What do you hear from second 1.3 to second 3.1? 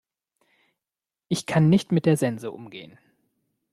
kann nicht mit der Sense umgehen.